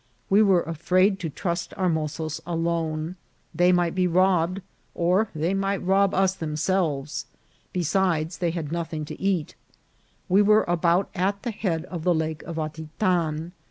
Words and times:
We 0.31 0.41
were 0.41 0.63
afraid 0.63 1.19
to 1.19 1.29
trust 1.29 1.75
our 1.77 1.87
mozos 1.87 2.41
alone; 2.43 3.17
they 3.53 3.71
might 3.71 3.93
be 3.93 4.07
robbed, 4.07 4.61
or 4.95 5.29
they 5.35 5.53
might 5.53 5.83
rob 5.85 6.15
us 6.15 6.33
themselves; 6.33 7.27
besides, 7.71 8.39
they 8.39 8.49
had 8.49 8.71
no 8.71 8.83
thing 8.83 9.05
to 9.05 9.21
eat. 9.21 9.53
We 10.27 10.41
were 10.41 10.63
about 10.67 11.11
at 11.13 11.43
the 11.43 11.51
head 11.51 11.85
of 11.85 12.03
the 12.03 12.15
Lake 12.15 12.41
of 12.41 12.55
Atitan. 12.55 13.51